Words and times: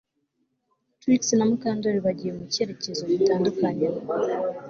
Trix 0.99 1.21
na 1.35 1.45
Mukandoli 1.49 1.99
bagiye 2.05 2.31
mu 2.37 2.43
cyerekezo 2.53 3.03
gitandukanye 3.11 3.87